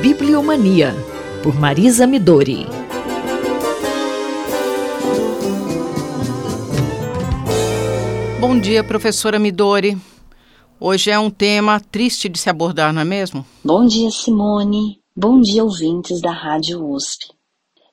Bibliomania, 0.00 0.94
por 1.42 1.54
Marisa 1.60 2.06
Midori. 2.06 2.66
Bom 8.40 8.58
dia, 8.58 8.82
professora 8.82 9.38
Midori. 9.38 9.98
Hoje 10.80 11.10
é 11.10 11.18
um 11.18 11.28
tema 11.30 11.78
triste 11.78 12.30
de 12.30 12.38
se 12.38 12.48
abordar, 12.48 12.94
não 12.94 13.02
é 13.02 13.04
mesmo? 13.04 13.44
Bom 13.62 13.84
dia, 13.84 14.10
Simone. 14.10 15.02
Bom 15.14 15.38
dia, 15.38 15.62
ouvintes 15.62 16.22
da 16.22 16.32
Rádio 16.32 16.82
USP. 16.82 17.26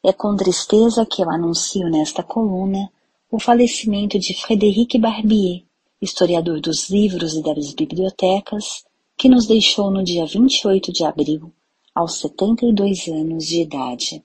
É 0.01 0.13
com 0.13 0.33
tristeza 0.37 1.05
que 1.05 1.21
eu 1.21 1.29
anuncio 1.29 1.89
nesta 1.89 2.23
coluna 2.23 2.89
o 3.29 3.37
falecimento 3.37 4.17
de 4.17 4.33
Frédéric 4.33 4.97
Barbier, 4.97 5.63
historiador 6.01 6.61
dos 6.61 6.89
livros 6.89 7.33
e 7.33 7.43
das 7.43 7.73
bibliotecas, 7.73 8.85
que 9.17 9.27
nos 9.27 9.45
deixou 9.45 9.91
no 9.91 10.01
dia 10.01 10.25
28 10.25 10.93
de 10.93 11.03
abril, 11.03 11.51
aos 11.97 12.19
72 12.19 13.07
anos 13.07 13.47
de 13.47 13.61
idade. 13.61 14.23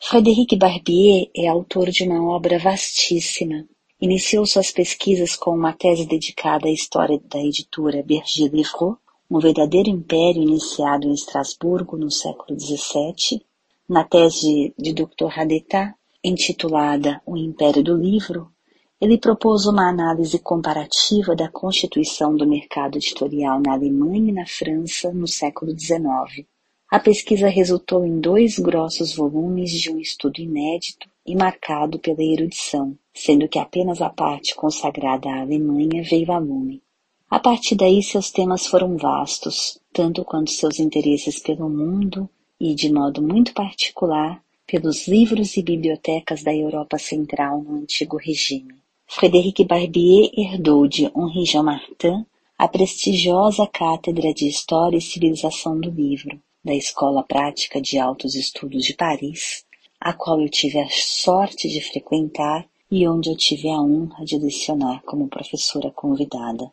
Frédéric 0.00 0.54
Barbier 0.54 1.28
é 1.34 1.48
autor 1.48 1.90
de 1.90 2.04
uma 2.04 2.22
obra 2.24 2.56
vastíssima. 2.56 3.66
Iniciou 4.00 4.46
suas 4.46 4.70
pesquisas 4.70 5.34
com 5.34 5.50
uma 5.50 5.72
tese 5.72 6.06
dedicada 6.06 6.68
à 6.68 6.70
história 6.70 7.20
da 7.28 7.40
editora 7.40 8.00
Berger 8.04 8.48
Livreau, 8.54 8.96
um 9.28 9.40
verdadeiro 9.40 9.90
império 9.90 10.40
iniciado 10.40 11.08
em 11.08 11.12
Estrasburgo 11.12 11.96
no 11.96 12.12
século 12.12 12.56
XVII. 12.56 13.44
Na 13.88 14.04
tese 14.04 14.72
de 14.78 14.92
Dr. 14.92 15.26
Radeta, 15.26 15.92
intitulada 16.22 17.20
O 17.26 17.36
Império 17.36 17.82
do 17.82 17.96
Livro, 17.96 18.52
ele 19.00 19.18
propôs 19.18 19.66
uma 19.66 19.88
análise 19.88 20.38
comparativa 20.38 21.34
da 21.34 21.48
constituição 21.48 22.36
do 22.36 22.46
mercado 22.46 22.98
editorial 22.98 23.60
na 23.60 23.72
Alemanha 23.72 24.30
e 24.30 24.32
na 24.32 24.46
França 24.46 25.12
no 25.12 25.26
século 25.26 25.76
XIX. 25.76 26.46
A 26.90 26.98
pesquisa 26.98 27.48
resultou 27.48 28.04
em 28.04 28.18
dois 28.18 28.58
grossos 28.58 29.14
volumes 29.14 29.70
de 29.70 29.92
um 29.92 30.00
estudo 30.00 30.40
inédito 30.40 31.08
e 31.24 31.36
marcado 31.36 32.00
pela 32.00 32.20
erudição, 32.20 32.98
sendo 33.14 33.46
que 33.46 33.60
apenas 33.60 34.02
a 34.02 34.10
parte 34.10 34.56
consagrada 34.56 35.30
à 35.30 35.40
Alemanha 35.42 36.02
veio 36.02 36.32
a 36.32 36.38
lume. 36.38 36.82
A 37.30 37.38
partir 37.38 37.76
daí, 37.76 38.02
seus 38.02 38.32
temas 38.32 38.66
foram 38.66 38.96
vastos, 38.96 39.80
tanto 39.92 40.24
quanto 40.24 40.50
seus 40.50 40.80
interesses 40.80 41.38
pelo 41.38 41.70
mundo 41.70 42.28
e, 42.58 42.74
de 42.74 42.92
modo 42.92 43.22
muito 43.22 43.54
particular, 43.54 44.42
pelos 44.66 45.06
livros 45.06 45.56
e 45.56 45.62
bibliotecas 45.62 46.42
da 46.42 46.52
Europa 46.52 46.98
Central 46.98 47.62
no 47.62 47.76
antigo 47.76 48.16
regime. 48.16 48.74
Frédéric 49.06 49.62
Barbier 49.64 50.28
herdou 50.36 50.88
de 50.88 51.04
Henri 51.04 51.44
Jean 51.44 51.62
Martin 51.62 52.26
a 52.58 52.66
prestigiosa 52.66 53.64
Cátedra 53.66 54.34
de 54.34 54.48
História 54.48 54.98
e 54.98 55.00
Civilização 55.00 55.80
do 55.80 55.88
Livro, 55.88 56.38
da 56.64 56.74
Escola 56.74 57.22
Prática 57.22 57.80
de 57.80 57.98
Altos 57.98 58.34
Estudos 58.34 58.84
de 58.84 58.94
Paris, 58.94 59.64
a 60.00 60.12
qual 60.12 60.40
eu 60.40 60.48
tive 60.48 60.78
a 60.78 60.88
sorte 60.90 61.68
de 61.68 61.80
frequentar 61.80 62.66
e 62.90 63.06
onde 63.08 63.30
eu 63.30 63.36
tive 63.36 63.68
a 63.68 63.80
honra 63.80 64.24
de 64.24 64.38
lecionar 64.38 65.02
como 65.02 65.28
professora 65.28 65.90
convidada. 65.90 66.70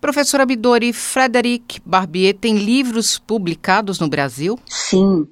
Professora 0.00 0.44
Bidori, 0.44 0.92
Frédéric 0.92 1.80
Barbier 1.84 2.36
tem 2.36 2.56
livros 2.56 3.18
publicados 3.18 4.00
no 4.00 4.08
Brasil? 4.08 4.58
Sim, 4.68 5.28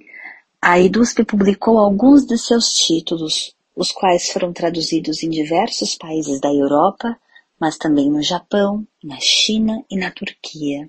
a 0.62 0.78
EDUSP 0.78 1.24
publicou 1.24 1.78
alguns 1.78 2.26
de 2.26 2.36
seus 2.36 2.74
títulos, 2.74 3.56
os 3.74 3.90
quais 3.90 4.30
foram 4.30 4.52
traduzidos 4.52 5.22
em 5.22 5.30
diversos 5.30 5.96
países 5.96 6.38
da 6.38 6.52
Europa, 6.52 7.16
mas 7.58 7.78
também 7.78 8.10
no 8.10 8.22
Japão, 8.22 8.86
na 9.02 9.18
China 9.20 9.82
e 9.90 9.96
na 9.96 10.10
Turquia. 10.10 10.88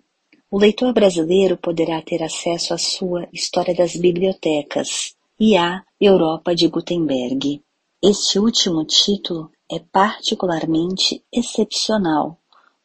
O 0.53 0.59
leitor 0.59 0.91
brasileiro 0.91 1.55
poderá 1.55 2.01
ter 2.01 2.21
acesso 2.21 2.73
à 2.73 2.77
sua 2.77 3.25
História 3.31 3.73
das 3.73 3.95
Bibliotecas 3.95 5.15
e 5.39 5.55
à 5.55 5.81
Europa 5.97 6.53
de 6.53 6.67
Gutenberg. 6.67 7.63
Este 8.03 8.37
último 8.37 8.83
título 8.83 9.49
é 9.71 9.79
particularmente 9.79 11.23
excepcional, 11.31 12.37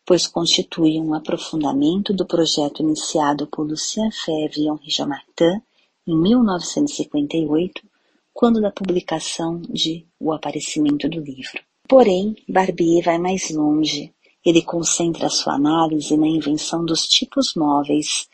pois 0.04 0.28
constitui 0.28 1.00
um 1.00 1.12
aprofundamento 1.12 2.14
do 2.14 2.24
projeto 2.24 2.84
iniciado 2.84 3.48
por 3.48 3.66
Lucien 3.66 4.12
Febvre 4.12 4.60
e 4.60 4.68
Henri 4.68 4.88
Jean 4.88 5.08
Martin 5.08 5.60
em 6.06 6.16
1958 6.16 7.82
quando 8.32 8.60
da 8.60 8.70
publicação 8.70 9.60
de 9.68 10.06
O 10.20 10.32
Aparecimento 10.32 11.08
do 11.08 11.18
Livro. 11.18 11.60
Porém, 11.88 12.36
Barbier 12.48 13.02
vai 13.02 13.18
mais 13.18 13.50
longe. 13.50 14.14
Ele 14.46 14.62
concentra 14.62 15.28
sua 15.28 15.54
análise 15.54 16.16
na 16.16 16.28
invenção 16.28 16.84
dos 16.84 17.08
tipos 17.08 17.54
móveis, 17.56 18.28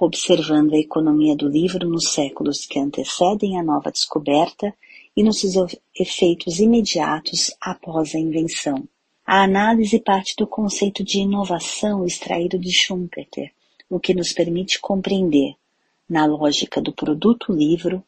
observando 0.00 0.72
a 0.72 0.78
economia 0.78 1.36
do 1.36 1.46
livro 1.46 1.86
nos 1.86 2.08
séculos 2.08 2.64
que 2.64 2.78
antecedem 2.78 3.58
a 3.58 3.62
nova 3.62 3.92
descoberta 3.92 4.74
e 5.14 5.22
nos 5.22 5.40
seus 5.40 5.76
efeitos 5.94 6.58
imediatos 6.58 7.54
após 7.60 8.14
a 8.14 8.18
invenção. 8.18 8.88
A 9.26 9.42
análise 9.42 10.00
parte 10.00 10.34
do 10.38 10.46
conceito 10.46 11.04
de 11.04 11.18
inovação 11.18 12.06
extraído 12.06 12.58
de 12.58 12.72
Schumpeter, 12.72 13.52
o 13.90 14.00
que 14.00 14.14
nos 14.14 14.32
permite 14.32 14.80
compreender, 14.80 15.54
na 16.08 16.24
lógica 16.24 16.80
do 16.80 16.94
produto 16.94 17.52
livro, 17.52 18.02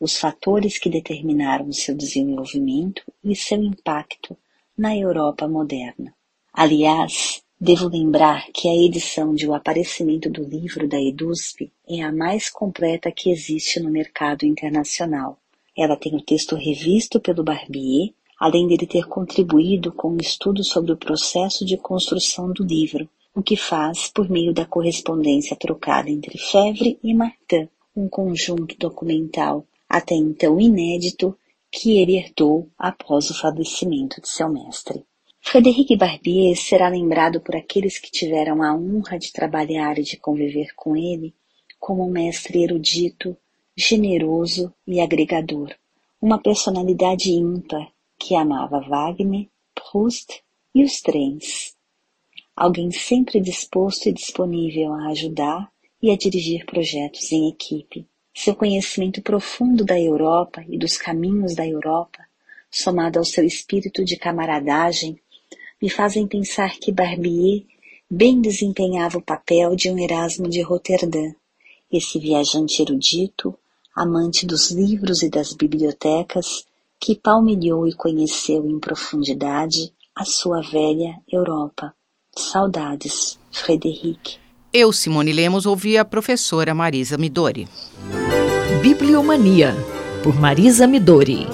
os 0.00 0.18
fatores 0.18 0.78
que 0.78 0.90
determinaram 0.90 1.72
seu 1.72 1.94
desenvolvimento 1.94 3.04
e 3.22 3.36
seu 3.36 3.62
impacto 3.62 4.36
na 4.76 4.96
Europa 4.96 5.46
moderna. 5.46 6.12
Aliás, 6.56 7.42
devo 7.60 7.88
lembrar 7.88 8.46
que 8.52 8.68
a 8.68 8.76
edição 8.76 9.34
de 9.34 9.44
O 9.44 9.54
Aparecimento 9.54 10.30
do 10.30 10.44
Livro 10.44 10.86
da 10.86 11.02
EDUSP 11.02 11.72
é 11.88 12.00
a 12.00 12.12
mais 12.12 12.48
completa 12.48 13.10
que 13.10 13.28
existe 13.28 13.80
no 13.80 13.90
mercado 13.90 14.46
internacional. 14.46 15.36
Ela 15.76 15.96
tem 15.96 16.14
o 16.14 16.22
texto 16.22 16.54
revisto 16.54 17.18
pelo 17.18 17.42
Barbier, 17.42 18.12
além 18.38 18.68
dele 18.68 18.86
ter 18.86 19.08
contribuído 19.08 19.90
com 19.90 20.12
um 20.12 20.18
estudo 20.18 20.62
sobre 20.62 20.92
o 20.92 20.96
processo 20.96 21.64
de 21.64 21.76
construção 21.76 22.52
do 22.52 22.62
livro, 22.62 23.08
o 23.34 23.42
que 23.42 23.56
faz 23.56 24.06
por 24.06 24.30
meio 24.30 24.54
da 24.54 24.64
correspondência 24.64 25.56
trocada 25.56 26.08
entre 26.08 26.38
Fevre 26.38 27.00
e 27.02 27.12
Martin, 27.12 27.68
um 27.96 28.08
conjunto 28.08 28.76
documental 28.78 29.66
até 29.88 30.14
então 30.14 30.60
inédito, 30.60 31.36
que 31.68 31.98
ele 31.98 32.16
herdou 32.16 32.70
após 32.78 33.28
o 33.28 33.34
falecimento 33.34 34.20
de 34.20 34.28
seu 34.28 34.48
mestre. 34.48 35.04
Frédéric 35.46 35.94
Barbier 35.96 36.56
será 36.56 36.88
lembrado 36.88 37.40
por 37.40 37.54
aqueles 37.54 37.98
que 37.98 38.10
tiveram 38.10 38.60
a 38.60 38.74
honra 38.74 39.18
de 39.18 39.30
trabalhar 39.30 39.98
e 39.98 40.02
de 40.02 40.16
conviver 40.16 40.74
com 40.74 40.96
ele 40.96 41.32
como 41.78 42.04
um 42.04 42.10
mestre 42.10 42.64
erudito, 42.64 43.36
generoso 43.76 44.74
e 44.84 45.00
agregador, 45.00 45.72
uma 46.20 46.42
personalidade 46.42 47.30
ímpar 47.30 47.92
que 48.18 48.34
amava 48.34 48.80
Wagner, 48.80 49.46
Proust 49.74 50.42
e 50.74 50.82
os 50.82 51.00
trens. 51.00 51.76
Alguém 52.56 52.90
sempre 52.90 53.38
disposto 53.38 54.08
e 54.08 54.12
disponível 54.12 54.92
a 54.94 55.10
ajudar 55.10 55.70
e 56.02 56.10
a 56.10 56.16
dirigir 56.16 56.64
projetos 56.64 57.30
em 57.30 57.48
equipe, 57.48 58.08
seu 58.34 58.56
conhecimento 58.56 59.22
profundo 59.22 59.84
da 59.84 60.00
Europa 60.00 60.64
e 60.68 60.76
dos 60.76 60.96
caminhos 60.96 61.54
da 61.54 61.64
Europa, 61.64 62.26
somado 62.68 63.20
ao 63.20 63.24
seu 63.24 63.44
espírito 63.44 64.04
de 64.04 64.16
camaradagem, 64.16 65.20
me 65.84 65.90
fazem 65.90 66.26
pensar 66.26 66.78
que 66.78 66.90
Barbier 66.90 67.62
bem 68.10 68.40
desempenhava 68.40 69.18
o 69.18 69.22
papel 69.22 69.76
de 69.76 69.90
um 69.90 69.98
Erasmo 69.98 70.48
de 70.48 70.62
Roterdã, 70.62 71.34
esse 71.92 72.18
viajante 72.18 72.80
erudito, 72.80 73.54
amante 73.94 74.46
dos 74.46 74.70
livros 74.70 75.22
e 75.22 75.28
das 75.28 75.52
bibliotecas, 75.52 76.64
que 76.98 77.14
palmilhou 77.14 77.86
e 77.86 77.92
conheceu 77.92 78.66
em 78.66 78.80
profundidade 78.80 79.92
a 80.16 80.24
sua 80.24 80.62
velha 80.62 81.20
Europa. 81.30 81.92
Saudades, 82.34 83.38
Frederic. 83.50 84.38
Eu, 84.72 84.90
Simone 84.90 85.34
Lemos, 85.34 85.66
ouvi 85.66 85.98
a 85.98 86.04
professora 86.04 86.74
Marisa 86.74 87.18
Midori. 87.18 87.68
Bibliomania, 88.80 89.74
por 90.22 90.34
Marisa 90.40 90.86
Midori. 90.86 91.46